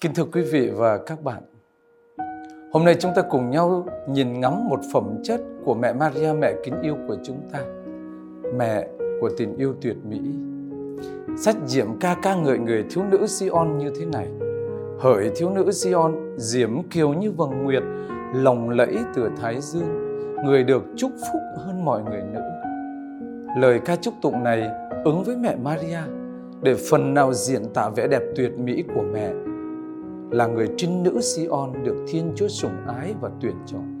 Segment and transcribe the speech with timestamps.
[0.00, 1.42] Kính thưa quý vị và các bạn,
[2.72, 6.52] hôm nay chúng ta cùng nhau nhìn ngắm một phẩm chất của mẹ Maria, mẹ
[6.64, 7.58] kính yêu của chúng ta,
[8.56, 8.88] mẹ
[9.20, 10.20] của tình yêu tuyệt mỹ.
[11.38, 14.28] Sách diễm ca ca ngợi người thiếu nữ Sion như thế này.
[14.98, 17.82] Hỡi thiếu nữ Sion, diễm kiều như vầng nguyệt,
[18.34, 19.88] lồng lẫy từ Thái Dương,
[20.44, 22.40] người được chúc phúc hơn mọi người nữ.
[23.60, 24.70] Lời ca chúc tụng này
[25.04, 26.00] ứng với mẹ Maria
[26.62, 29.32] để phần nào diễn tả vẻ đẹp tuyệt mỹ của mẹ
[30.30, 33.98] là người trinh nữ Sion được Thiên Chúa sủng ái và tuyển chọn.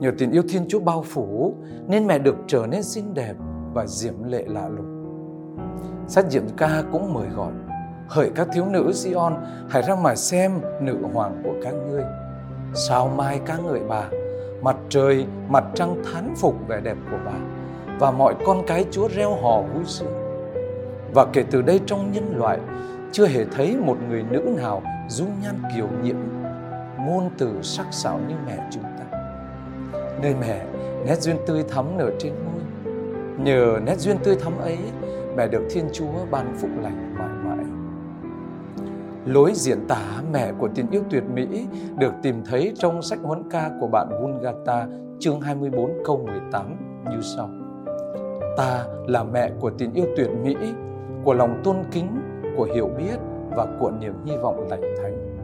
[0.00, 1.54] Nhờ tình yêu Thiên Chúa bao phủ
[1.88, 3.34] nên mẹ được trở nên xinh đẹp
[3.74, 4.94] và diễm lệ lạ lùng.
[6.08, 7.52] Sách Diệm Ca cũng mời gọi
[8.08, 9.34] Hỡi các thiếu nữ Sion,
[9.68, 12.02] hãy ra mà xem nữ hoàng của các ngươi.
[12.74, 14.08] Sao mai ca người bà,
[14.62, 17.38] mặt trời, mặt trăng thán phục vẻ đẹp của bà
[17.98, 20.12] và mọi con cái Chúa reo hò vui sướng.
[21.14, 22.58] Và kể từ đây trong nhân loại
[23.14, 26.16] chưa hề thấy một người nữ nào dung nhan kiều nhiễm,
[26.98, 29.18] ngôn từ sắc sảo như mẹ chúng ta.
[30.22, 30.66] Nơi mẹ,
[31.06, 32.92] nét duyên tươi thắm nở trên môi.
[33.38, 34.78] Nhờ nét duyên tươi thắm ấy,
[35.36, 37.66] mẹ được Thiên Chúa ban phúc lành mãi mãi.
[39.26, 41.66] Lối diễn tả mẹ của tình yêu tuyệt mỹ
[41.98, 44.86] được tìm thấy trong sách huấn ca của bạn Vulgata
[45.18, 46.76] chương 24 câu 18
[47.10, 47.48] như sau.
[48.56, 50.56] Ta là mẹ của tình yêu tuyệt mỹ,
[51.24, 52.06] của lòng tôn kính,
[52.56, 53.16] của hiểu biết
[53.56, 55.36] và của niềm hy vọng lành thánh.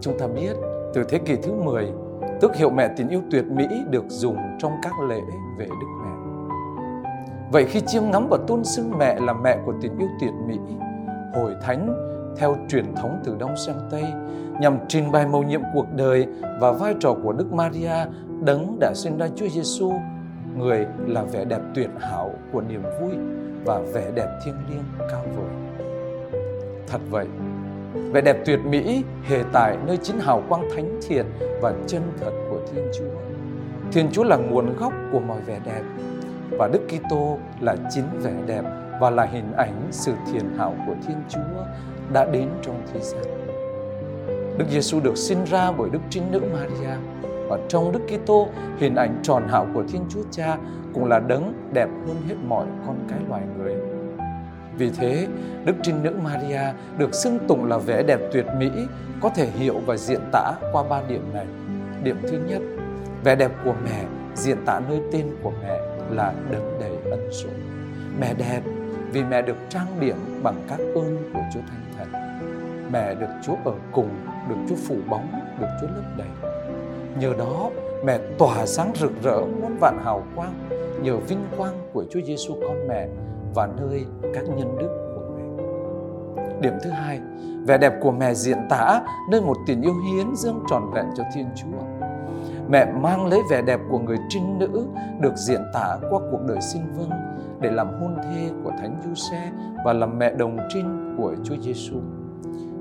[0.00, 0.56] Chúng ta biết
[0.94, 1.92] từ thế kỷ thứ 10,
[2.40, 5.20] tước hiệu mẹ tình yêu tuyệt mỹ được dùng trong các lễ
[5.58, 6.10] về Đức Mẹ.
[7.52, 10.58] Vậy khi chiêm ngắm và tôn xưng mẹ là mẹ của tình yêu tuyệt mỹ,
[11.34, 12.04] hồi thánh
[12.36, 14.04] theo truyền thống từ Đông sang Tây
[14.60, 16.26] nhằm trình bày mầu nhiệm cuộc đời
[16.60, 17.94] và vai trò của Đức Maria
[18.44, 19.92] đấng đã sinh ra Chúa Giêsu,
[20.56, 23.12] người là vẻ đẹp tuyệt hảo của niềm vui
[23.64, 25.86] và vẻ đẹp thiêng liêng cao vời.
[26.90, 27.26] Thật vậy,
[28.12, 31.26] vẻ đẹp tuyệt mỹ hề tại nơi chính hào quang thánh thiện
[31.60, 33.04] và chân thật của Thiên Chúa.
[33.92, 35.82] Thiên Chúa là nguồn gốc của mọi vẻ đẹp
[36.58, 38.62] và Đức Kitô là chính vẻ đẹp
[39.00, 41.64] và là hình ảnh sự thiền hảo của Thiên Chúa
[42.12, 43.24] đã đến trong thế gian.
[44.58, 46.96] Đức Giêsu được sinh ra bởi Đức Trinh Nữ Maria
[47.48, 48.48] và trong Đức Kitô
[48.78, 50.56] hình ảnh tròn hảo của Thiên Chúa Cha
[50.94, 53.97] cũng là đấng đẹp hơn hết mọi con cái loài người.
[54.78, 55.26] Vì thế,
[55.64, 56.60] Đức Trinh Nữ Maria
[56.98, 58.70] được xưng tụng là vẻ đẹp tuyệt mỹ
[59.20, 61.46] có thể hiểu và diễn tả qua ba điểm này.
[62.02, 62.62] Điểm thứ nhất,
[63.24, 65.80] vẻ đẹp của mẹ diễn tả nơi tên của mẹ
[66.10, 67.60] là đấng đầy ân sủng.
[68.20, 68.60] Mẹ đẹp
[69.12, 72.08] vì mẹ được trang điểm bằng các ơn của Chúa Thánh Thần.
[72.92, 74.08] Mẹ được Chúa ở cùng,
[74.48, 75.28] được Chúa phủ bóng,
[75.60, 76.28] được Chúa lấp đầy.
[77.20, 77.70] Nhờ đó,
[78.04, 80.54] mẹ tỏa sáng rực rỡ muôn vạn hào quang
[81.02, 83.08] nhờ vinh quang của Chúa Giêsu con mẹ
[83.54, 84.04] và nơi
[84.34, 85.62] các nhân đức của mẹ.
[86.60, 87.20] Điểm thứ hai,
[87.66, 89.00] vẻ đẹp của mẹ diện tả
[89.30, 91.78] nơi một tình yêu hiến dâng tròn vẹn cho Thiên Chúa.
[92.68, 94.86] Mẹ mang lấy vẻ đẹp của người trinh nữ
[95.20, 97.10] được diện tả qua cuộc đời sinh vâng
[97.60, 99.52] để làm hôn thê của Thánh Giuse
[99.84, 101.96] và làm mẹ đồng trinh của Chúa Giêsu.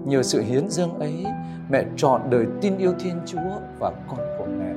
[0.05, 1.25] Nhờ sự hiến dâng ấy,
[1.69, 4.73] mẹ chọn đời tin yêu Thiên Chúa và con của mẹ.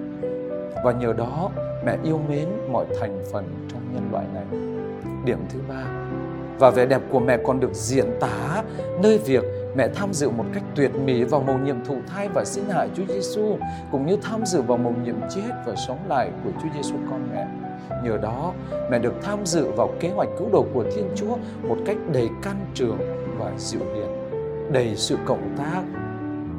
[0.84, 1.51] Và nhờ đó,
[1.84, 4.69] mẹ yêu mến mọi thành phần trong nhân loại này.
[5.25, 5.84] Điểm thứ ba,
[6.58, 8.62] và vẻ đẹp của mẹ còn được diễn tả
[9.03, 9.44] nơi việc
[9.76, 12.86] mẹ tham dự một cách tuyệt mỹ vào mầu nhiệm thụ thai và sinh hạ
[12.94, 13.59] Chúa Giêsu
[13.92, 17.28] cũng như tham dự vào mầu nhiệm chết và sống lại của Chúa Giêsu con
[17.34, 17.47] mẹ.
[18.04, 18.53] Nhờ đó,
[18.91, 22.28] mẹ được tham dự vào kế hoạch cứu độ của Thiên Chúa một cách đầy
[22.42, 22.98] can trường
[23.38, 24.09] và dịu hiền,
[24.72, 25.82] đầy sự cộng tác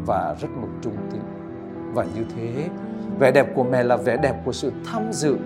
[0.05, 1.21] và rất mực trung tín.
[1.93, 2.69] Và như thế,
[3.19, 5.37] vẻ đẹp của mẹ là vẻ đẹp của sự tham dự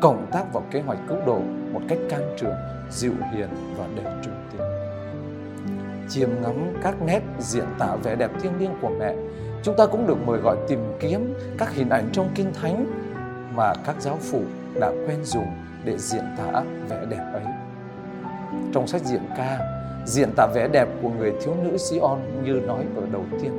[0.00, 1.40] cộng tác vào kế hoạch cứu độ
[1.72, 2.54] một cách can trường,
[2.90, 4.60] dịu hiền và đầy trung tín.
[6.08, 9.14] Chiêm ngắm các nét diễn tả vẻ đẹp thiêng liêng của mẹ,
[9.62, 12.86] chúng ta cũng được mời gọi tìm kiếm các hình ảnh trong kinh thánh
[13.54, 14.42] mà các giáo phụ
[14.80, 15.46] đã quen dùng
[15.84, 17.44] để diễn tả vẻ đẹp ấy.
[18.72, 19.58] Trong sách diễn ca,
[20.06, 23.52] diễn tả vẻ đẹp của người thiếu nữ Sion như nói ở đầu tiên.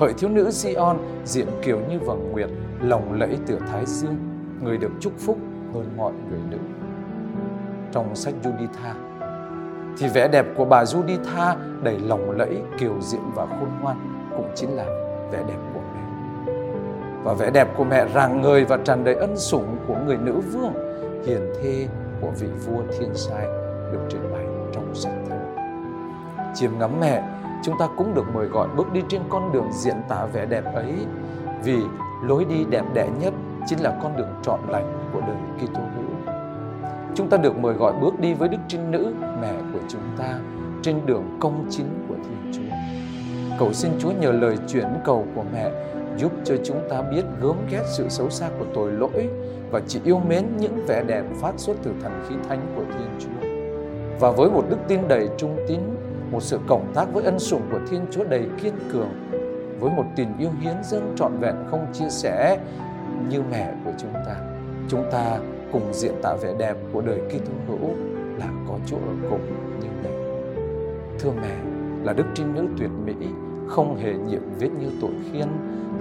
[0.00, 2.48] Hỡi thiếu nữ Sion, diện kiều như vầng nguyệt,
[2.80, 4.16] lồng lẫy từ Thái Dương,
[4.62, 5.38] người được chúc phúc
[5.74, 6.58] hơn mọi người nữ.
[7.92, 8.92] Trong sách Juditha,
[9.98, 13.96] thì vẻ đẹp của bà Juditha đầy lồng lẫy, kiều diễm và khôn ngoan
[14.36, 14.84] cũng chính là
[15.32, 16.52] vẻ đẹp của mẹ.
[17.24, 20.40] Và vẻ đẹp của mẹ rạng ngời và tràn đầy ân sủng của người nữ
[20.52, 20.72] vương,
[21.26, 21.88] hiền thê
[22.20, 23.46] của vị vua thiên sai
[23.92, 25.54] được trình bày trong sách thánh.
[26.54, 27.22] Chiêm ngắm mẹ,
[27.62, 30.64] chúng ta cũng được mời gọi bước đi trên con đường diễn tả vẻ đẹp
[30.74, 30.94] ấy
[31.64, 31.82] vì
[32.24, 33.34] lối đi đẹp đẽ nhất
[33.66, 36.34] chính là con đường trọn lành của đời Kitô hữu.
[37.14, 40.38] Chúng ta được mời gọi bước đi với Đức Trinh Nữ, mẹ của chúng ta,
[40.82, 42.76] trên đường công chính của Thiên Chúa.
[43.58, 45.70] Cầu xin Chúa nhờ lời chuyển cầu của mẹ
[46.16, 49.28] giúp cho chúng ta biết gớm ghét sự xấu xa của tội lỗi
[49.70, 53.08] và chỉ yêu mến những vẻ đẹp phát xuất từ thần khí thánh của Thiên
[53.18, 53.48] Chúa.
[54.20, 55.80] Và với một đức tin đầy trung tín,
[56.30, 59.10] một sự cộng tác với ân sủng của Thiên Chúa đầy kiên cường,
[59.80, 62.58] với một tình yêu hiến dâng trọn vẹn không chia sẻ
[63.28, 64.36] như mẹ của chúng ta.
[64.88, 65.38] Chúng ta
[65.72, 67.94] cùng diện tạo vẻ đẹp của đời Kitô hữu
[68.38, 69.40] là có Chúa ở cùng
[69.80, 70.10] như mẹ.
[71.18, 71.56] Thưa mẹ,
[72.04, 73.14] là đức trinh nữ tuyệt mỹ,
[73.68, 75.48] không hề nhiệm vết như tội khiên,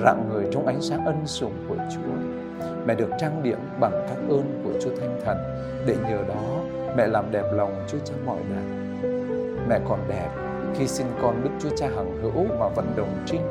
[0.04, 2.14] rạng người trong ánh sáng ân sủng của Chúa.
[2.86, 5.38] Mẹ được trang điểm bằng các ơn của Chúa Thánh Thần,
[5.86, 6.62] để nhờ đó
[6.98, 8.98] mẹ làm đẹp lòng Chúa Cha mọi nạn.
[9.70, 10.30] Mẹ còn đẹp
[10.76, 13.42] khi sinh con Đức Chúa Cha hằng hữu mà vẫn đồng trinh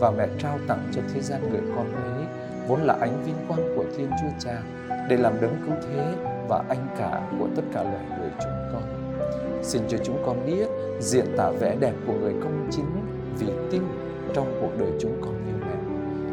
[0.00, 2.24] và mẹ trao tặng cho thế gian người con ấy
[2.68, 4.62] vốn là ánh vinh quang của Thiên Chúa Cha,
[5.08, 6.14] để làm đấng cứu thế
[6.48, 8.82] và anh cả của tất cả loài người chúng con.
[9.62, 10.68] Xin cho chúng con biết
[11.00, 12.86] diện tả vẻ đẹp của người công chính
[13.38, 13.82] vì tin
[14.34, 15.76] trong cuộc đời chúng con như mẹ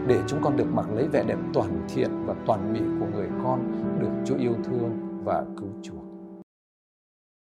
[0.07, 3.27] để chúng con được mặc lấy vẻ đẹp toàn thiện và toàn mỹ của người
[3.43, 6.10] con, được Chúa yêu thương và cứu chuộc.